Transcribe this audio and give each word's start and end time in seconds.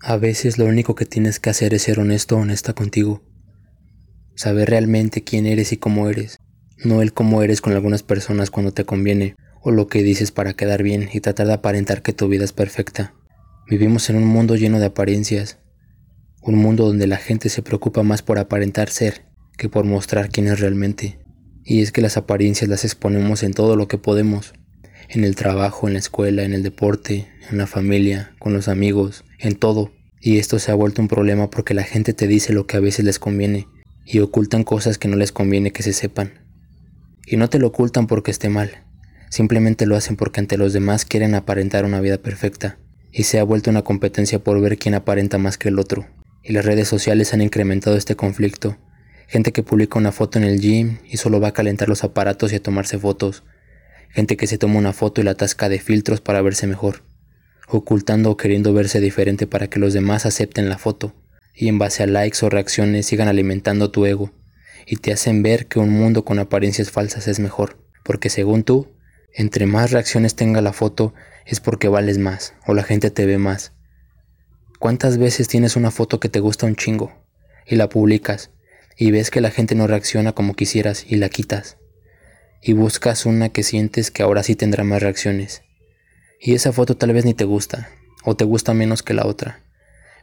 A 0.00 0.16
veces 0.16 0.58
lo 0.58 0.66
único 0.66 0.94
que 0.94 1.06
tienes 1.06 1.40
que 1.40 1.50
hacer 1.50 1.74
es 1.74 1.82
ser 1.82 1.98
honesto 1.98 2.36
o 2.36 2.40
honesta 2.40 2.72
contigo. 2.72 3.22
Saber 4.36 4.70
realmente 4.70 5.24
quién 5.24 5.44
eres 5.44 5.72
y 5.72 5.76
cómo 5.76 6.08
eres, 6.08 6.38
no 6.84 7.02
el 7.02 7.12
cómo 7.12 7.42
eres 7.42 7.60
con 7.60 7.72
algunas 7.72 8.04
personas 8.04 8.50
cuando 8.50 8.72
te 8.72 8.84
conviene, 8.84 9.34
o 9.60 9.72
lo 9.72 9.88
que 9.88 10.04
dices 10.04 10.30
para 10.30 10.54
quedar 10.54 10.84
bien 10.84 11.08
y 11.12 11.20
tratar 11.20 11.48
de 11.48 11.54
aparentar 11.54 12.02
que 12.02 12.12
tu 12.12 12.28
vida 12.28 12.44
es 12.44 12.52
perfecta. 12.52 13.14
Vivimos 13.68 14.08
en 14.08 14.16
un 14.16 14.24
mundo 14.24 14.54
lleno 14.54 14.78
de 14.78 14.86
apariencias, 14.86 15.58
un 16.42 16.54
mundo 16.54 16.86
donde 16.86 17.08
la 17.08 17.16
gente 17.16 17.48
se 17.48 17.62
preocupa 17.62 18.04
más 18.04 18.22
por 18.22 18.38
aparentar 18.38 18.90
ser 18.90 19.26
que 19.56 19.68
por 19.68 19.84
mostrar 19.84 20.28
quién 20.28 20.46
es 20.46 20.60
realmente. 20.60 21.18
Y 21.64 21.82
es 21.82 21.90
que 21.90 22.00
las 22.00 22.16
apariencias 22.16 22.70
las 22.70 22.84
exponemos 22.84 23.42
en 23.42 23.52
todo 23.52 23.74
lo 23.74 23.88
que 23.88 23.98
podemos, 23.98 24.54
en 25.08 25.24
el 25.24 25.36
trabajo, 25.36 25.86
en 25.86 25.94
la 25.94 25.98
escuela, 25.98 26.42
en 26.44 26.52
el 26.52 26.62
deporte, 26.62 27.28
en 27.50 27.58
la 27.58 27.66
familia, 27.66 28.34
con 28.38 28.52
los 28.52 28.68
amigos, 28.68 29.24
en 29.38 29.56
todo. 29.56 29.92
Y 30.20 30.38
esto 30.38 30.58
se 30.58 30.70
ha 30.70 30.74
vuelto 30.74 31.00
un 31.00 31.08
problema 31.08 31.50
porque 31.50 31.74
la 31.74 31.84
gente 31.84 32.12
te 32.12 32.26
dice 32.26 32.52
lo 32.52 32.66
que 32.66 32.76
a 32.76 32.80
veces 32.80 33.04
les 33.04 33.18
conviene 33.18 33.66
y 34.04 34.20
ocultan 34.20 34.64
cosas 34.64 34.98
que 34.98 35.08
no 35.08 35.16
les 35.16 35.32
conviene 35.32 35.72
que 35.72 35.82
se 35.82 35.92
sepan. 35.92 36.32
Y 37.26 37.36
no 37.36 37.48
te 37.48 37.58
lo 37.58 37.68
ocultan 37.68 38.06
porque 38.06 38.30
esté 38.30 38.48
mal, 38.48 38.84
simplemente 39.30 39.86
lo 39.86 39.96
hacen 39.96 40.16
porque 40.16 40.40
ante 40.40 40.56
los 40.56 40.72
demás 40.72 41.04
quieren 41.04 41.34
aparentar 41.34 41.84
una 41.84 42.00
vida 42.00 42.18
perfecta 42.18 42.78
y 43.12 43.24
se 43.24 43.38
ha 43.38 43.44
vuelto 43.44 43.70
una 43.70 43.82
competencia 43.82 44.38
por 44.38 44.60
ver 44.60 44.78
quién 44.78 44.94
aparenta 44.94 45.38
más 45.38 45.58
que 45.58 45.68
el 45.68 45.78
otro. 45.78 46.06
Y 46.42 46.52
las 46.52 46.64
redes 46.64 46.88
sociales 46.88 47.34
han 47.34 47.42
incrementado 47.42 47.96
este 47.96 48.16
conflicto. 48.16 48.78
Gente 49.26 49.52
que 49.52 49.62
publica 49.62 49.98
una 49.98 50.12
foto 50.12 50.38
en 50.38 50.44
el 50.44 50.60
gym 50.60 50.98
y 51.04 51.18
solo 51.18 51.40
va 51.40 51.48
a 51.48 51.52
calentar 51.52 51.88
los 51.88 52.04
aparatos 52.04 52.52
y 52.52 52.56
a 52.56 52.62
tomarse 52.62 52.98
fotos. 52.98 53.44
Gente 54.08 54.36
que 54.36 54.46
se 54.46 54.58
toma 54.58 54.78
una 54.78 54.92
foto 54.92 55.20
y 55.20 55.24
la 55.24 55.32
atasca 55.32 55.68
de 55.68 55.78
filtros 55.78 56.20
para 56.20 56.42
verse 56.42 56.66
mejor 56.66 57.02
ocultando 57.68 58.30
o 58.30 58.36
queriendo 58.36 58.72
verse 58.72 59.00
diferente 59.00 59.46
para 59.46 59.68
que 59.68 59.78
los 59.78 59.92
demás 59.92 60.26
acepten 60.26 60.68
la 60.68 60.78
foto, 60.78 61.14
y 61.54 61.68
en 61.68 61.78
base 61.78 62.02
a 62.02 62.06
likes 62.06 62.44
o 62.44 62.48
reacciones 62.48 63.06
sigan 63.06 63.28
alimentando 63.28 63.90
tu 63.90 64.06
ego, 64.06 64.32
y 64.86 64.96
te 64.96 65.12
hacen 65.12 65.42
ver 65.42 65.66
que 65.66 65.78
un 65.78 65.90
mundo 65.90 66.24
con 66.24 66.38
apariencias 66.38 66.90
falsas 66.90 67.28
es 67.28 67.40
mejor, 67.40 67.76
porque 68.04 68.30
según 68.30 68.64
tú, 68.64 68.88
entre 69.34 69.66
más 69.66 69.90
reacciones 69.90 70.34
tenga 70.34 70.62
la 70.62 70.72
foto 70.72 71.14
es 71.44 71.60
porque 71.60 71.88
vales 71.88 72.18
más, 72.18 72.54
o 72.66 72.74
la 72.74 72.82
gente 72.82 73.10
te 73.10 73.26
ve 73.26 73.38
más. 73.38 73.72
¿Cuántas 74.78 75.18
veces 75.18 75.48
tienes 75.48 75.76
una 75.76 75.90
foto 75.90 76.20
que 76.20 76.28
te 76.28 76.40
gusta 76.40 76.66
un 76.66 76.76
chingo, 76.76 77.12
y 77.66 77.76
la 77.76 77.88
publicas, 77.88 78.50
y 78.96 79.10
ves 79.10 79.30
que 79.30 79.42
la 79.42 79.50
gente 79.50 79.74
no 79.74 79.86
reacciona 79.86 80.32
como 80.32 80.54
quisieras 80.54 81.04
y 81.06 81.16
la 81.16 81.28
quitas? 81.28 81.76
Y 82.60 82.72
buscas 82.72 83.26
una 83.26 83.50
que 83.50 83.62
sientes 83.62 84.10
que 84.10 84.22
ahora 84.22 84.42
sí 84.42 84.56
tendrá 84.56 84.84
más 84.84 85.02
reacciones 85.02 85.62
y 86.40 86.54
esa 86.54 86.72
foto 86.72 86.96
tal 86.96 87.12
vez 87.12 87.24
ni 87.24 87.34
te 87.34 87.44
gusta, 87.44 87.90
o 88.24 88.36
te 88.36 88.44
gusta 88.44 88.74
menos 88.74 89.02
que 89.02 89.14
la 89.14 89.26
otra, 89.26 89.62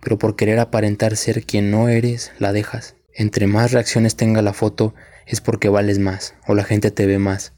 pero 0.02 0.17
por 0.17 0.36
querer 0.36 0.59
aparentar 0.59 1.17
ser 1.17 1.45
quien 1.45 1.72
no 1.72 1.89
eres, 1.89 2.31
la 2.39 2.53
dejas. 2.53 2.95
Entre 3.14 3.47
más 3.47 3.72
reacciones 3.72 4.16
tenga 4.16 4.42
la 4.42 4.53
foto 4.53 4.94
es 5.25 5.42
porque 5.42 5.69
vales 5.69 6.00
más, 6.00 6.36
o 6.47 6.53
la 6.53 6.64
gente 6.64 6.92
te 6.92 7.05
ve 7.05 7.17
más. 7.17 7.53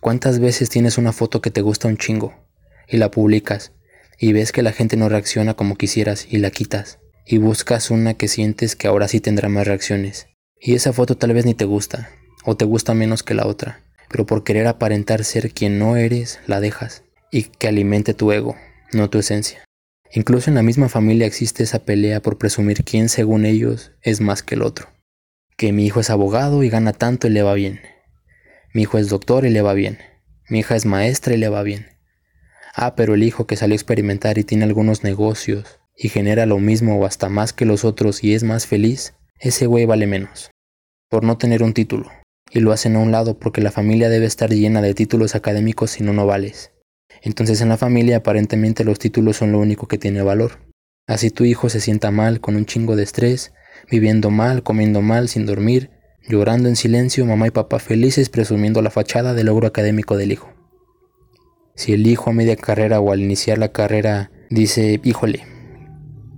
¿Cuántas 0.00 0.38
veces 0.38 0.68
tienes 0.68 0.98
una 0.98 1.12
foto 1.12 1.40
que 1.40 1.50
te 1.50 1.62
gusta 1.62 1.88
un 1.88 1.96
chingo, 1.96 2.34
y 2.88 2.96
la 2.96 3.10
publicas, 3.10 3.72
y 4.18 4.32
ves 4.32 4.52
que 4.52 4.62
la 4.62 4.72
gente 4.72 4.96
no 4.96 5.08
reacciona 5.08 5.54
como 5.54 5.76
quisieras 5.76 6.26
y 6.30 6.38
la 6.38 6.50
quitas, 6.50 6.98
y 7.26 7.38
buscas 7.38 7.90
una 7.90 8.14
que 8.14 8.28
sientes 8.28 8.76
que 8.76 8.86
ahora 8.86 9.08
sí 9.08 9.20
tendrá 9.20 9.48
más 9.48 9.66
reacciones? 9.66 10.28
Y 10.60 10.74
esa 10.74 10.92
foto 10.92 11.16
tal 11.16 11.32
vez 11.32 11.44
ni 11.44 11.54
te 11.54 11.64
gusta, 11.64 12.10
o 12.46 12.56
te 12.56 12.64
gusta 12.64 12.94
menos 12.94 13.22
que 13.22 13.34
la 13.34 13.46
otra, 13.46 13.80
pero 14.08 14.24
por 14.24 14.44
querer 14.44 14.68
aparentar 14.68 15.24
ser 15.24 15.50
quien 15.50 15.78
no 15.78 15.96
eres, 15.96 16.40
la 16.46 16.60
dejas 16.60 17.02
y 17.30 17.42
que 17.42 17.68
alimente 17.68 18.14
tu 18.14 18.32
ego, 18.32 18.56
no 18.92 19.10
tu 19.10 19.18
esencia. 19.18 19.64
Incluso 20.12 20.48
en 20.48 20.54
la 20.54 20.62
misma 20.62 20.88
familia 20.88 21.26
existe 21.26 21.64
esa 21.64 21.80
pelea 21.80 22.22
por 22.22 22.38
presumir 22.38 22.84
quién 22.84 23.08
según 23.08 23.44
ellos 23.44 23.92
es 24.00 24.20
más 24.20 24.42
que 24.42 24.54
el 24.54 24.62
otro. 24.62 24.88
Que 25.56 25.72
mi 25.72 25.84
hijo 25.84 26.00
es 26.00 26.08
abogado 26.08 26.62
y 26.62 26.70
gana 26.70 26.92
tanto 26.92 27.26
y 27.26 27.30
le 27.30 27.42
va 27.42 27.54
bien. 27.54 27.80
Mi 28.72 28.82
hijo 28.82 28.98
es 28.98 29.08
doctor 29.08 29.44
y 29.44 29.50
le 29.50 29.62
va 29.62 29.74
bien. 29.74 29.98
Mi 30.48 30.60
hija 30.60 30.76
es 30.76 30.86
maestra 30.86 31.34
y 31.34 31.38
le 31.38 31.48
va 31.48 31.62
bien. 31.62 31.88
Ah, 32.74 32.94
pero 32.94 33.14
el 33.14 33.24
hijo 33.24 33.46
que 33.46 33.56
salió 33.56 33.74
a 33.74 33.76
experimentar 33.76 34.38
y 34.38 34.44
tiene 34.44 34.64
algunos 34.64 35.02
negocios 35.02 35.80
y 35.96 36.10
genera 36.10 36.46
lo 36.46 36.58
mismo 36.58 36.98
o 36.98 37.06
hasta 37.06 37.28
más 37.28 37.52
que 37.52 37.64
los 37.64 37.84
otros 37.84 38.22
y 38.22 38.34
es 38.34 38.44
más 38.44 38.66
feliz, 38.66 39.14
ese 39.40 39.66
güey 39.66 39.86
vale 39.86 40.06
menos. 40.06 40.50
Por 41.08 41.24
no 41.24 41.38
tener 41.38 41.62
un 41.62 41.72
título. 41.72 42.10
Y 42.50 42.60
lo 42.60 42.72
hacen 42.72 42.96
a 42.96 43.00
un 43.00 43.10
lado 43.10 43.38
porque 43.38 43.60
la 43.60 43.72
familia 43.72 44.08
debe 44.08 44.26
estar 44.26 44.50
llena 44.50 44.80
de 44.82 44.94
títulos 44.94 45.34
académicos 45.34 45.90
si 45.90 46.02
no, 46.02 46.12
no 46.12 46.26
vales. 46.26 46.72
Entonces 47.22 47.60
en 47.60 47.68
la 47.68 47.76
familia 47.76 48.18
aparentemente 48.18 48.84
los 48.84 48.98
títulos 48.98 49.36
son 49.36 49.52
lo 49.52 49.58
único 49.58 49.88
que 49.88 49.98
tiene 49.98 50.22
valor. 50.22 50.66
Así 51.06 51.30
tu 51.30 51.44
hijo 51.44 51.68
se 51.68 51.80
sienta 51.80 52.10
mal, 52.10 52.40
con 52.40 52.56
un 52.56 52.66
chingo 52.66 52.96
de 52.96 53.02
estrés, 53.02 53.52
viviendo 53.90 54.30
mal, 54.30 54.62
comiendo 54.62 55.02
mal, 55.02 55.28
sin 55.28 55.46
dormir, 55.46 55.90
llorando 56.28 56.68
en 56.68 56.76
silencio, 56.76 57.24
mamá 57.26 57.46
y 57.46 57.50
papá 57.50 57.78
felices 57.78 58.28
presumiendo 58.28 58.82
la 58.82 58.90
fachada 58.90 59.34
del 59.34 59.46
logro 59.46 59.66
académico 59.66 60.16
del 60.16 60.32
hijo. 60.32 60.52
Si 61.74 61.92
el 61.92 62.06
hijo 62.06 62.30
a 62.30 62.32
media 62.32 62.56
carrera 62.56 63.00
o 63.00 63.12
al 63.12 63.20
iniciar 63.20 63.58
la 63.58 63.70
carrera 63.70 64.30
dice, 64.50 65.00
híjole, 65.04 65.44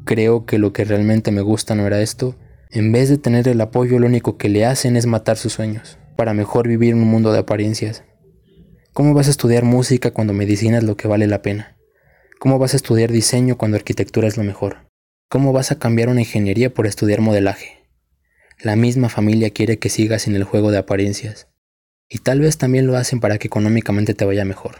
creo 0.04 0.46
que 0.46 0.58
lo 0.58 0.72
que 0.72 0.84
realmente 0.84 1.30
me 1.30 1.42
gusta 1.42 1.74
no 1.74 1.86
era 1.86 2.00
esto, 2.00 2.36
en 2.70 2.92
vez 2.92 3.08
de 3.08 3.18
tener 3.18 3.48
el 3.48 3.60
apoyo 3.60 3.98
lo 3.98 4.06
único 4.06 4.36
que 4.36 4.48
le 4.48 4.66
hacen 4.66 4.96
es 4.96 5.06
matar 5.06 5.36
sus 5.36 5.54
sueños, 5.54 5.98
para 6.16 6.34
mejor 6.34 6.68
vivir 6.68 6.92
en 6.92 7.02
un 7.02 7.08
mundo 7.08 7.32
de 7.32 7.38
apariencias. 7.38 8.04
¿Cómo 8.92 9.14
vas 9.14 9.28
a 9.28 9.30
estudiar 9.30 9.64
música 9.64 10.10
cuando 10.10 10.32
medicina 10.32 10.78
es 10.78 10.84
lo 10.84 10.96
que 10.96 11.08
vale 11.08 11.26
la 11.26 11.40
pena? 11.40 11.76
¿Cómo 12.38 12.58
vas 12.58 12.74
a 12.74 12.76
estudiar 12.76 13.10
diseño 13.10 13.56
cuando 13.56 13.76
arquitectura 13.76 14.28
es 14.28 14.36
lo 14.36 14.44
mejor? 14.44 14.88
¿Cómo 15.28 15.52
vas 15.52 15.72
a 15.72 15.78
cambiar 15.78 16.08
una 16.08 16.20
ingeniería 16.20 16.72
por 16.72 16.86
estudiar 16.86 17.20
modelaje? 17.20 17.88
La 18.60 18.76
misma 18.76 19.08
familia 19.08 19.50
quiere 19.50 19.78
que 19.78 19.88
sigas 19.88 20.26
en 20.26 20.34
el 20.34 20.44
juego 20.44 20.70
de 20.70 20.78
apariencias. 20.78 21.48
Y 22.08 22.18
tal 22.18 22.40
vez 22.40 22.58
también 22.58 22.86
lo 22.86 22.96
hacen 22.96 23.20
para 23.20 23.38
que 23.38 23.46
económicamente 23.46 24.14
te 24.14 24.24
vaya 24.24 24.44
mejor. 24.44 24.76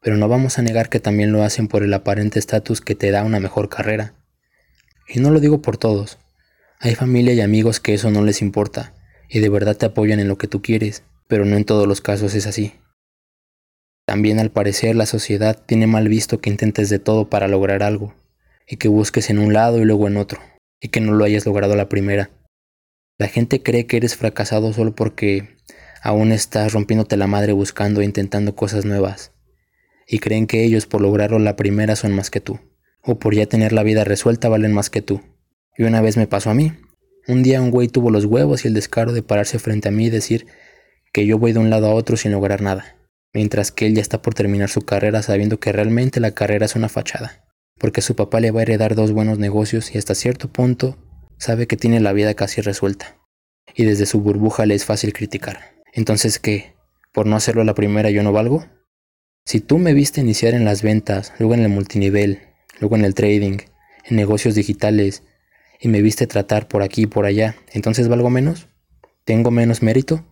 Pero 0.00 0.16
no 0.16 0.28
vamos 0.28 0.58
a 0.58 0.62
negar 0.62 0.88
que 0.88 1.00
también 1.00 1.32
lo 1.32 1.42
hacen 1.42 1.68
por 1.68 1.82
el 1.82 1.94
aparente 1.94 2.38
estatus 2.38 2.80
que 2.80 2.94
te 2.94 3.10
da 3.10 3.24
una 3.24 3.40
mejor 3.40 3.68
carrera. 3.68 4.14
Y 5.08 5.20
no 5.20 5.30
lo 5.30 5.40
digo 5.40 5.62
por 5.62 5.78
todos. 5.78 6.18
Hay 6.84 6.96
familia 6.96 7.32
y 7.32 7.40
amigos 7.40 7.78
que 7.78 7.94
eso 7.94 8.10
no 8.10 8.24
les 8.24 8.42
importa, 8.42 8.92
y 9.28 9.38
de 9.38 9.48
verdad 9.48 9.76
te 9.76 9.86
apoyan 9.86 10.18
en 10.18 10.26
lo 10.26 10.36
que 10.36 10.48
tú 10.48 10.62
quieres, 10.62 11.04
pero 11.28 11.44
no 11.44 11.56
en 11.56 11.64
todos 11.64 11.86
los 11.86 12.00
casos 12.00 12.34
es 12.34 12.48
así. 12.48 12.72
También 14.04 14.40
al 14.40 14.50
parecer 14.50 14.96
la 14.96 15.06
sociedad 15.06 15.56
tiene 15.64 15.86
mal 15.86 16.08
visto 16.08 16.40
que 16.40 16.50
intentes 16.50 16.90
de 16.90 16.98
todo 16.98 17.30
para 17.30 17.46
lograr 17.46 17.84
algo, 17.84 18.16
y 18.66 18.78
que 18.78 18.88
busques 18.88 19.30
en 19.30 19.38
un 19.38 19.52
lado 19.52 19.80
y 19.80 19.84
luego 19.84 20.08
en 20.08 20.16
otro, 20.16 20.40
y 20.80 20.88
que 20.88 21.00
no 21.00 21.12
lo 21.12 21.24
hayas 21.24 21.46
logrado 21.46 21.76
la 21.76 21.88
primera. 21.88 22.30
La 23.16 23.28
gente 23.28 23.62
cree 23.62 23.86
que 23.86 23.98
eres 23.98 24.16
fracasado 24.16 24.72
solo 24.72 24.92
porque 24.92 25.56
aún 26.02 26.32
estás 26.32 26.72
rompiéndote 26.72 27.16
la 27.16 27.28
madre 27.28 27.52
buscando 27.52 28.00
e 28.00 28.04
intentando 28.04 28.56
cosas 28.56 28.84
nuevas, 28.84 29.30
y 30.08 30.18
creen 30.18 30.48
que 30.48 30.64
ellos 30.64 30.86
por 30.86 31.00
lograrlo 31.00 31.38
la 31.38 31.54
primera 31.54 31.94
son 31.94 32.12
más 32.12 32.28
que 32.28 32.40
tú, 32.40 32.58
o 33.04 33.20
por 33.20 33.36
ya 33.36 33.46
tener 33.46 33.72
la 33.72 33.84
vida 33.84 34.02
resuelta 34.02 34.48
valen 34.48 34.72
más 34.72 34.90
que 34.90 35.00
tú. 35.00 35.22
Y 35.76 35.84
una 35.84 36.00
vez 36.00 36.16
me 36.16 36.26
pasó 36.26 36.50
a 36.50 36.54
mí. 36.54 36.72
Un 37.28 37.42
día 37.42 37.60
un 37.60 37.70
güey 37.70 37.88
tuvo 37.88 38.10
los 38.10 38.24
huevos 38.24 38.64
y 38.64 38.68
el 38.68 38.74
descaro 38.74 39.12
de 39.12 39.22
pararse 39.22 39.58
frente 39.58 39.88
a 39.88 39.92
mí 39.92 40.06
y 40.06 40.10
decir 40.10 40.46
que 41.12 41.26
yo 41.26 41.38
voy 41.38 41.52
de 41.52 41.58
un 41.60 41.70
lado 41.70 41.86
a 41.86 41.94
otro 41.94 42.16
sin 42.16 42.32
lograr 42.32 42.62
nada 42.62 42.96
mientras 43.32 43.72
que 43.72 43.86
él 43.86 43.94
ya 43.94 44.02
está 44.02 44.22
por 44.22 44.34
terminar 44.34 44.68
su 44.68 44.82
carrera 44.82 45.22
sabiendo 45.22 45.58
que 45.58 45.72
realmente 45.72 46.20
la 46.20 46.32
carrera 46.32 46.66
es 46.66 46.76
una 46.76 46.88
fachada, 46.88 47.44
porque 47.78 48.02
su 48.02 48.14
papá 48.14 48.40
le 48.40 48.50
va 48.50 48.60
a 48.60 48.62
heredar 48.62 48.94
dos 48.94 49.12
buenos 49.12 49.38
negocios 49.38 49.94
y 49.94 49.98
hasta 49.98 50.14
cierto 50.14 50.52
punto 50.52 50.98
sabe 51.38 51.66
que 51.66 51.76
tiene 51.76 52.00
la 52.00 52.12
vida 52.12 52.34
casi 52.34 52.60
resuelta, 52.60 53.18
y 53.74 53.84
desde 53.84 54.06
su 54.06 54.20
burbuja 54.20 54.66
le 54.66 54.74
es 54.74 54.84
fácil 54.84 55.12
criticar. 55.12 55.82
Entonces, 55.92 56.38
¿qué? 56.38 56.74
¿Por 57.12 57.26
no 57.26 57.36
hacerlo 57.36 57.62
a 57.62 57.66
la 57.66 57.74
primera 57.74 58.10
yo 58.10 58.22
no 58.22 58.32
valgo? 58.32 58.66
Si 59.44 59.60
tú 59.60 59.78
me 59.78 59.92
viste 59.92 60.20
iniciar 60.20 60.54
en 60.54 60.64
las 60.64 60.82
ventas, 60.82 61.32
luego 61.38 61.54
en 61.54 61.60
el 61.60 61.68
multinivel, 61.68 62.40
luego 62.80 62.96
en 62.96 63.04
el 63.04 63.14
trading, 63.14 63.58
en 64.04 64.16
negocios 64.16 64.54
digitales, 64.54 65.24
y 65.82 65.88
me 65.88 66.00
viste 66.00 66.28
tratar 66.28 66.68
por 66.68 66.82
aquí 66.82 67.02
y 67.02 67.06
por 67.06 67.26
allá, 67.26 67.56
¿entonces 67.72 68.06
valgo 68.06 68.30
menos? 68.30 68.68
¿Tengo 69.24 69.50
menos 69.50 69.82
mérito? 69.82 70.24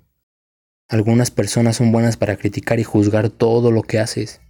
Algunas 0.88 1.32
personas 1.32 1.74
son 1.74 1.90
buenas 1.90 2.16
para 2.16 2.36
criticar 2.36 2.78
y 2.78 2.84
juzgar 2.84 3.30
todo 3.30 3.72
lo 3.72 3.82
que 3.82 3.98
haces. 3.98 4.40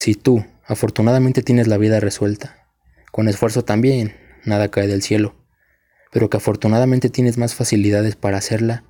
Si 0.00 0.16
tú, 0.16 0.44
afortunadamente, 0.66 1.42
tienes 1.42 1.68
la 1.68 1.78
vida 1.78 2.00
resuelta, 2.00 2.66
con 3.12 3.28
esfuerzo 3.28 3.64
también, 3.64 4.16
nada 4.44 4.72
cae 4.72 4.88
del 4.88 5.02
cielo, 5.02 5.36
pero 6.10 6.28
que 6.28 6.38
afortunadamente 6.38 7.10
tienes 7.10 7.38
más 7.38 7.54
facilidades 7.54 8.16
para 8.16 8.38
hacerla, 8.38 8.82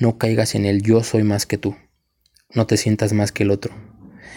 no 0.00 0.18
caigas 0.18 0.56
en 0.56 0.64
el 0.64 0.82
yo 0.82 1.04
soy 1.04 1.22
más 1.22 1.46
que 1.46 1.58
tú. 1.58 1.76
No 2.52 2.66
te 2.66 2.76
sientas 2.76 3.12
más 3.12 3.30
que 3.30 3.44
el 3.44 3.52
otro. 3.52 3.72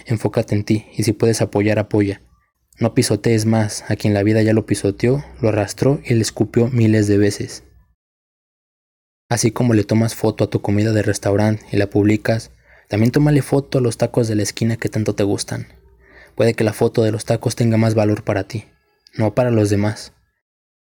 Enfócate 0.05 0.53
en 0.53 0.63
ti 0.63 0.85
y 0.95 1.03
si 1.03 1.11
puedes 1.11 1.41
apoyar, 1.41 1.79
apoya. 1.79 2.21
No 2.79 2.93
pisotees 2.93 3.45
más 3.45 3.83
a 3.89 3.97
quien 3.97 4.13
la 4.13 4.23
vida 4.23 4.41
ya 4.41 4.53
lo 4.53 4.65
pisoteó, 4.65 5.25
lo 5.41 5.49
arrastró 5.49 5.99
y 6.05 6.13
le 6.13 6.21
escupió 6.21 6.69
miles 6.69 7.07
de 7.07 7.17
veces. 7.17 7.63
Así 9.27 9.51
como 9.51 9.73
le 9.73 9.83
tomas 9.83 10.15
foto 10.15 10.45
a 10.45 10.49
tu 10.49 10.61
comida 10.61 10.93
de 10.93 11.01
restaurante 11.01 11.65
y 11.73 11.77
la 11.77 11.89
publicas, 11.89 12.51
también 12.87 13.11
tómale 13.11 13.41
foto 13.41 13.79
a 13.79 13.81
los 13.81 13.97
tacos 13.97 14.29
de 14.29 14.35
la 14.35 14.43
esquina 14.43 14.77
que 14.77 14.87
tanto 14.87 15.13
te 15.13 15.23
gustan. 15.23 15.67
Puede 16.35 16.53
que 16.53 16.63
la 16.63 16.71
foto 16.71 17.03
de 17.03 17.11
los 17.11 17.25
tacos 17.25 17.57
tenga 17.57 17.75
más 17.75 17.95
valor 17.95 18.23
para 18.23 18.45
ti, 18.45 18.63
no 19.13 19.35
para 19.35 19.51
los 19.51 19.69
demás. 19.69 20.13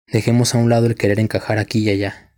Dejemos 0.08 0.56
a 0.56 0.60
un 0.60 0.70
lado 0.70 0.86
el 0.86 0.96
querer 0.96 1.20
encajar 1.20 1.58
aquí 1.58 1.80
y 1.80 1.90
allá. 1.90 2.32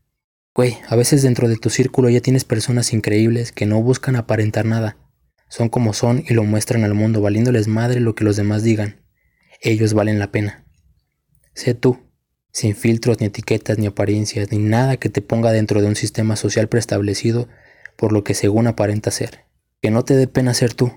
Güey, 0.56 0.76
a 0.88 0.96
veces 0.96 1.22
dentro 1.22 1.48
de 1.48 1.58
tu 1.58 1.70
círculo 1.70 2.10
ya 2.10 2.20
tienes 2.20 2.46
personas 2.46 2.94
increíbles 2.94 3.52
que 3.52 3.68
no 3.68 3.80
buscan 3.84 4.16
aparentar 4.16 4.66
nada. 4.66 4.98
Son 5.50 5.70
como 5.70 5.94
son 5.94 6.24
y 6.28 6.34
lo 6.34 6.44
muestran 6.44 6.84
al 6.84 6.96
mundo 6.96 7.22
valiéndoles 7.22 7.68
madre 7.68 8.00
lo 8.00 8.16
que 8.16 8.24
los 8.24 8.38
demás 8.38 8.64
digan. 8.64 9.05
Ellos 9.62 9.94
valen 9.94 10.20
la 10.20 10.32
pena. 10.32 10.66
Sé 11.54 11.74
tú, 11.74 12.00
sin 12.52 12.76
filtros 12.76 13.20
ni 13.20 13.28
etiquetas 13.28 13.78
ni 13.78 13.86
apariencias 13.86 14.52
ni 14.52 14.58
nada 14.60 14.98
que 14.98 15.10
te 15.10 15.22
ponga 15.22 15.52
dentro 15.52 15.82
de 15.82 15.88
un 15.88 15.96
sistema 15.96 16.36
social 16.36 16.68
preestablecido 16.68 17.48
por 17.96 18.12
lo 18.12 18.24
que 18.24 18.34
según 18.34 18.68
aparenta 18.68 19.12
ser. 19.12 19.46
Que 19.82 19.92
no 19.92 20.04
te 20.04 20.16
dé 20.16 20.28
pena 20.28 20.54
ser 20.54 20.74
tú. 20.74 20.92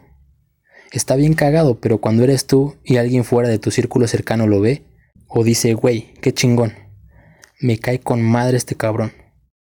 Está 0.92 1.16
bien 1.16 1.34
cagado, 1.34 1.80
pero 1.80 1.98
cuando 1.98 2.24
eres 2.24 2.46
tú 2.46 2.76
y 2.84 2.96
alguien 2.96 3.24
fuera 3.24 3.48
de 3.48 3.58
tu 3.58 3.70
círculo 3.70 4.08
cercano 4.08 4.46
lo 4.46 4.60
ve, 4.60 4.84
o 5.26 5.44
dice, 5.44 5.74
güey, 5.74 6.14
qué 6.22 6.32
chingón, 6.32 6.74
me 7.60 7.78
cae 7.78 8.00
con 8.00 8.22
madre 8.22 8.56
este 8.56 8.74
cabrón. 8.74 9.12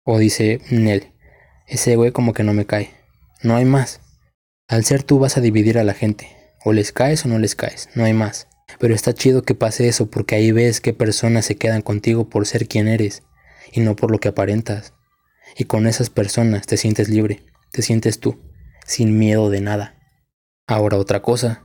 O 0.03 0.19
dice, 0.19 0.59
Nel, 0.69 1.13
ese 1.67 1.95
güey 1.95 2.11
como 2.11 2.33
que 2.33 2.43
no 2.43 2.53
me 2.53 2.65
cae. 2.65 2.91
No 3.41 3.55
hay 3.55 3.65
más. 3.65 4.01
Al 4.67 4.83
ser 4.85 5.03
tú 5.03 5.19
vas 5.19 5.37
a 5.37 5.41
dividir 5.41 5.77
a 5.77 5.83
la 5.83 5.93
gente. 5.93 6.29
O 6.63 6.73
les 6.73 6.91
caes 6.91 7.25
o 7.25 7.27
no 7.27 7.37
les 7.37 7.55
caes, 7.55 7.89
no 7.95 8.03
hay 8.03 8.13
más. 8.13 8.47
Pero 8.79 8.93
está 8.93 9.13
chido 9.13 9.43
que 9.43 9.55
pase 9.55 9.87
eso 9.87 10.09
porque 10.09 10.35
ahí 10.35 10.51
ves 10.51 10.81
qué 10.81 10.93
personas 10.93 11.45
se 11.45 11.55
quedan 11.55 11.81
contigo 11.81 12.29
por 12.29 12.45
ser 12.45 12.67
quien 12.67 12.87
eres 12.87 13.23
y 13.71 13.81
no 13.81 13.95
por 13.95 14.11
lo 14.11 14.19
que 14.19 14.29
aparentas. 14.29 14.93
Y 15.57 15.65
con 15.65 15.87
esas 15.87 16.09
personas 16.09 16.65
te 16.65 16.77
sientes 16.77 17.09
libre, 17.09 17.43
te 17.71 17.81
sientes 17.81 18.19
tú, 18.19 18.39
sin 18.85 19.17
miedo 19.17 19.49
de 19.49 19.61
nada. 19.61 19.95
Ahora 20.67 20.97
otra 20.97 21.21
cosa, 21.21 21.63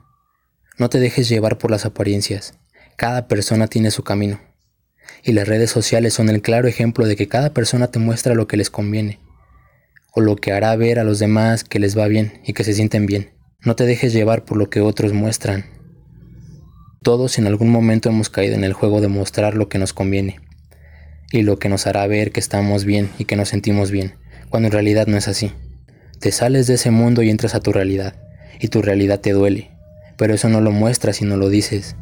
no 0.78 0.88
te 0.88 1.00
dejes 1.00 1.28
llevar 1.28 1.58
por 1.58 1.70
las 1.70 1.86
apariencias. 1.86 2.54
Cada 2.96 3.28
persona 3.28 3.66
tiene 3.66 3.90
su 3.90 4.02
camino. 4.02 4.40
Y 5.22 5.32
las 5.32 5.48
redes 5.48 5.70
sociales 5.70 6.14
son 6.14 6.28
el 6.28 6.42
claro 6.42 6.68
ejemplo 6.68 7.06
de 7.06 7.16
que 7.16 7.28
cada 7.28 7.52
persona 7.52 7.90
te 7.90 7.98
muestra 7.98 8.34
lo 8.34 8.46
que 8.46 8.56
les 8.56 8.70
conviene, 8.70 9.18
o 10.12 10.20
lo 10.20 10.36
que 10.36 10.52
hará 10.52 10.74
ver 10.76 10.98
a 10.98 11.04
los 11.04 11.18
demás 11.18 11.64
que 11.64 11.78
les 11.78 11.98
va 11.98 12.08
bien 12.08 12.40
y 12.44 12.52
que 12.52 12.64
se 12.64 12.74
sienten 12.74 13.06
bien. 13.06 13.32
No 13.62 13.76
te 13.76 13.84
dejes 13.84 14.12
llevar 14.12 14.44
por 14.44 14.56
lo 14.56 14.70
que 14.70 14.80
otros 14.80 15.12
muestran. 15.12 15.79
Todos 17.02 17.38
en 17.38 17.46
algún 17.46 17.70
momento 17.70 18.10
hemos 18.10 18.28
caído 18.28 18.54
en 18.54 18.62
el 18.62 18.74
juego 18.74 19.00
de 19.00 19.08
mostrar 19.08 19.54
lo 19.54 19.70
que 19.70 19.78
nos 19.78 19.94
conviene 19.94 20.38
y 21.32 21.40
lo 21.40 21.58
que 21.58 21.70
nos 21.70 21.86
hará 21.86 22.06
ver 22.06 22.30
que 22.30 22.40
estamos 22.40 22.84
bien 22.84 23.08
y 23.18 23.24
que 23.24 23.36
nos 23.36 23.48
sentimos 23.48 23.90
bien, 23.90 24.16
cuando 24.50 24.66
en 24.66 24.72
realidad 24.72 25.06
no 25.06 25.16
es 25.16 25.26
así. 25.26 25.50
Te 26.18 26.30
sales 26.30 26.66
de 26.66 26.74
ese 26.74 26.90
mundo 26.90 27.22
y 27.22 27.30
entras 27.30 27.54
a 27.54 27.60
tu 27.60 27.72
realidad, 27.72 28.16
y 28.60 28.68
tu 28.68 28.82
realidad 28.82 29.18
te 29.18 29.32
duele, 29.32 29.70
pero 30.18 30.34
eso 30.34 30.50
no 30.50 30.60
lo 30.60 30.72
muestras 30.72 31.22
y 31.22 31.24
no 31.24 31.38
lo 31.38 31.48
dices. 31.48 31.96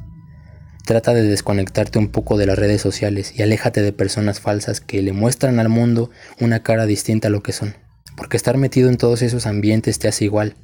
Trata 0.85 1.15
de 1.15 1.23
desconectarte 1.23 2.01
un 2.01 2.09
poco 2.09 2.37
de 2.37 2.47
las 2.47 2.59
redes 2.59 2.83
sociales 2.83 3.33
y 3.37 3.43
aléjate 3.43 3.83
de 3.83 3.93
personas 3.93 4.41
falsas 4.41 4.81
que 4.81 5.01
le 5.01 5.13
muestran 5.13 5.61
al 5.61 5.69
mundo 5.69 6.11
una 6.41 6.65
cara 6.65 6.87
distinta 6.87 7.29
a 7.29 7.31
lo 7.31 7.45
que 7.45 7.53
son, 7.53 7.77
porque 8.17 8.37
estar 8.37 8.57
metido 8.57 8.89
en 8.89 8.97
todos 8.97 9.23
esos 9.23 9.47
ambientes 9.47 10.01
te 10.01 10.09
hace 10.09 10.25
igual. 10.25 10.57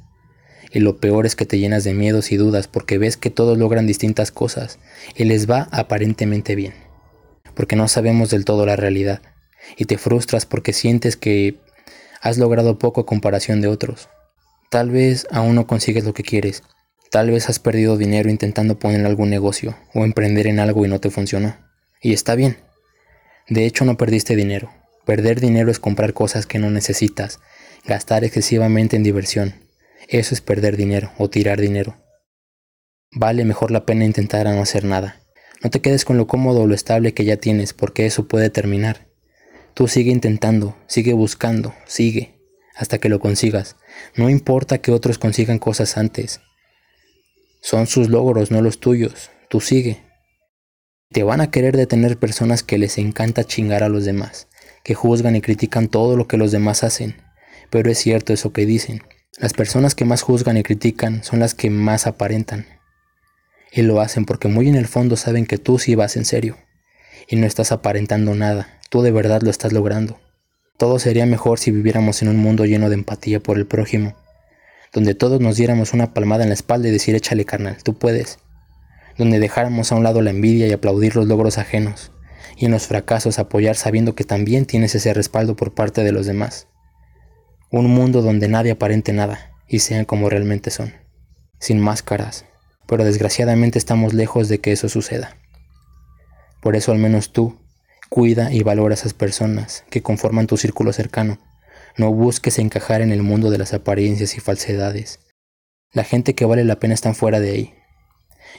Y 0.75 0.81
lo 0.81 0.97
peor 0.97 1.25
es 1.25 1.35
que 1.35 1.47
te 1.47 1.57
llenas 1.57 1.83
de 1.83 1.95
miedos 1.95 2.31
y 2.31 2.37
dudas 2.37 2.67
porque 2.67 2.99
ves 2.99 3.17
que 3.17 3.31
todos 3.31 3.57
logran 3.57 3.87
distintas 3.87 4.29
cosas 4.29 4.77
y 5.15 5.23
les 5.23 5.49
va 5.49 5.67
aparentemente 5.71 6.53
bien 6.53 6.85
porque 7.55 7.75
no 7.75 7.87
sabemos 7.87 8.29
del 8.29 8.45
todo 8.45 8.65
la 8.65 8.75
realidad, 8.75 9.21
y 9.77 9.85
te 9.85 9.97
frustras 9.97 10.45
porque 10.45 10.73
sientes 10.73 11.15
que 11.15 11.57
has 12.21 12.37
logrado 12.37 12.77
poco 12.77 13.01
a 13.01 13.05
comparación 13.05 13.61
de 13.61 13.67
otros. 13.67 14.09
Tal 14.69 14.91
vez 14.91 15.25
aún 15.31 15.55
no 15.55 15.65
consigues 15.65 16.03
lo 16.03 16.13
que 16.13 16.23
quieres, 16.23 16.63
tal 17.09 17.31
vez 17.31 17.49
has 17.49 17.59
perdido 17.59 17.97
dinero 17.97 18.29
intentando 18.29 18.77
poner 18.77 19.05
algún 19.05 19.29
negocio 19.29 19.75
o 19.93 20.03
emprender 20.03 20.47
en 20.47 20.59
algo 20.59 20.85
y 20.85 20.89
no 20.89 20.99
te 20.99 21.09
funcionó. 21.09 21.55
Y 22.01 22.13
está 22.13 22.35
bien. 22.35 22.57
De 23.47 23.65
hecho 23.65 23.85
no 23.85 23.97
perdiste 23.97 24.35
dinero. 24.35 24.71
Perder 25.05 25.39
dinero 25.39 25.71
es 25.71 25.79
comprar 25.79 26.13
cosas 26.13 26.45
que 26.45 26.59
no 26.59 26.71
necesitas, 26.71 27.39
gastar 27.85 28.23
excesivamente 28.23 28.95
en 28.95 29.03
diversión. 29.03 29.64
Eso 30.07 30.33
es 30.33 30.41
perder 30.41 30.77
dinero 30.77 31.11
o 31.17 31.29
tirar 31.29 31.59
dinero. 31.59 31.95
Vale 33.11 33.45
mejor 33.45 33.71
la 33.71 33.85
pena 33.85 34.05
intentar 34.05 34.47
a 34.47 34.53
no 34.53 34.61
hacer 34.61 34.83
nada 34.83 35.25
no 35.65 35.71
te 35.71 35.81
quedes 35.81 36.05
con 36.05 36.17
lo 36.17 36.27
cómodo 36.27 36.61
o 36.61 36.67
lo 36.67 36.75
estable 36.75 37.15
que 37.15 37.25
ya 37.25 37.37
tienes, 37.37 37.73
porque 37.73 38.05
eso 38.05 38.27
puede 38.27 38.51
terminar. 38.51 39.07
Tú 39.73 39.87
sigue 39.87 40.11
intentando, 40.11 40.77
sigue 40.85 41.13
buscando, 41.13 41.73
sigue, 41.87 42.39
hasta 42.75 42.99
que 42.99 43.09
lo 43.09 43.19
consigas. 43.19 43.75
No 44.15 44.29
importa 44.29 44.77
que 44.77 44.91
otros 44.91 45.17
consigan 45.17 45.57
cosas 45.57 45.97
antes. 45.97 46.41
Son 47.61 47.87
sus 47.87 48.09
logros, 48.09 48.51
no 48.51 48.61
los 48.61 48.79
tuyos. 48.79 49.31
Tú 49.49 49.59
sigue. 49.59 50.03
Te 51.09 51.23
van 51.23 51.41
a 51.41 51.49
querer 51.49 51.75
detener 51.75 52.17
personas 52.17 52.61
que 52.61 52.77
les 52.77 52.99
encanta 52.99 53.43
chingar 53.43 53.83
a 53.83 53.89
los 53.89 54.05
demás, 54.05 54.47
que 54.83 54.93
juzgan 54.93 55.35
y 55.35 55.41
critican 55.41 55.87
todo 55.87 56.15
lo 56.15 56.27
que 56.27 56.37
los 56.37 56.51
demás 56.51 56.83
hacen. 56.83 57.23
Pero 57.71 57.89
es 57.89 57.97
cierto 57.97 58.33
eso 58.33 58.53
que 58.53 58.67
dicen. 58.67 59.01
Las 59.37 59.51
personas 59.51 59.95
que 59.95 60.05
más 60.05 60.21
juzgan 60.21 60.55
y 60.55 60.63
critican 60.63 61.21
son 61.21 61.39
las 61.39 61.53
que 61.53 61.69
más 61.69 62.07
aparentan. 62.07 62.65
Y 63.69 63.81
lo 63.81 63.99
hacen 63.99 64.23
porque 64.23 64.47
muy 64.47 64.69
en 64.69 64.75
el 64.75 64.87
fondo 64.87 65.17
saben 65.17 65.45
que 65.45 65.57
tú 65.57 65.77
sí 65.77 65.93
vas 65.93 66.15
en 66.15 66.23
serio. 66.23 66.57
Y 67.27 67.35
no 67.35 67.45
estás 67.45 67.73
aparentando 67.73 68.33
nada, 68.33 68.79
tú 68.89 69.01
de 69.01 69.11
verdad 69.11 69.41
lo 69.41 69.49
estás 69.49 69.73
logrando. 69.73 70.21
Todo 70.77 70.99
sería 70.99 71.25
mejor 71.25 71.59
si 71.59 71.71
viviéramos 71.71 72.21
en 72.21 72.29
un 72.29 72.37
mundo 72.37 72.63
lleno 72.63 72.87
de 72.87 72.95
empatía 72.95 73.41
por 73.41 73.57
el 73.57 73.65
prójimo, 73.65 74.15
donde 74.93 75.15
todos 75.15 75.41
nos 75.41 75.57
diéramos 75.57 75.91
una 75.91 76.13
palmada 76.13 76.43
en 76.43 76.49
la 76.49 76.55
espalda 76.55 76.87
y 76.87 76.91
decir 76.91 77.13
échale 77.13 77.43
carnal, 77.43 77.75
tú 77.83 77.97
puedes, 77.97 78.39
donde 79.17 79.39
dejáramos 79.39 79.91
a 79.91 79.95
un 79.95 80.03
lado 80.03 80.21
la 80.21 80.29
envidia 80.29 80.67
y 80.67 80.71
aplaudir 80.71 81.17
los 81.17 81.27
logros 81.27 81.57
ajenos, 81.57 82.11
y 82.55 82.65
en 82.65 82.71
los 82.71 82.87
fracasos 82.87 83.39
apoyar 83.39 83.75
sabiendo 83.75 84.15
que 84.15 84.23
también 84.23 84.65
tienes 84.65 84.95
ese 84.95 85.13
respaldo 85.13 85.57
por 85.57 85.73
parte 85.73 86.05
de 86.05 86.13
los 86.13 86.25
demás. 86.25 86.67
Un 87.75 87.87
mundo 87.87 88.21
donde 88.21 88.47
nadie 88.47 88.71
aparente 88.71 89.11
nada 89.11 89.51
y 89.67 89.79
sean 89.79 90.05
como 90.05 90.29
realmente 90.29 90.71
son, 90.71 90.93
sin 91.59 91.77
máscaras, 91.77 92.45
pero 92.87 93.03
desgraciadamente 93.03 93.77
estamos 93.77 94.13
lejos 94.13 94.47
de 94.47 94.59
que 94.61 94.71
eso 94.71 94.87
suceda. 94.87 95.35
Por 96.61 96.77
eso 96.77 96.93
al 96.93 96.99
menos 96.99 97.33
tú, 97.33 97.59
cuida 98.07 98.53
y 98.53 98.63
valora 98.63 98.93
a 98.93 98.97
esas 98.97 99.13
personas 99.13 99.83
que 99.89 100.01
conforman 100.01 100.47
tu 100.47 100.55
círculo 100.55 100.93
cercano. 100.93 101.37
No 101.97 102.13
busques 102.13 102.59
encajar 102.59 103.01
en 103.01 103.11
el 103.11 103.23
mundo 103.23 103.51
de 103.51 103.57
las 103.57 103.73
apariencias 103.73 104.37
y 104.37 104.39
falsedades. 104.39 105.19
La 105.91 106.05
gente 106.05 106.33
que 106.33 106.45
vale 106.45 106.63
la 106.63 106.79
pena 106.79 106.93
están 106.93 107.13
fuera 107.13 107.41
de 107.41 107.51
ahí. 107.51 107.73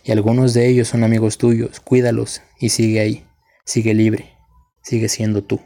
Y 0.04 0.12
algunos 0.12 0.52
de 0.52 0.68
ellos 0.68 0.88
son 0.88 1.04
amigos 1.04 1.38
tuyos, 1.38 1.80
cuídalos 1.80 2.42
y 2.60 2.68
sigue 2.68 3.00
ahí, 3.00 3.24
sigue 3.64 3.94
libre, 3.94 4.34
sigue 4.82 5.08
siendo 5.08 5.42
tú. 5.42 5.62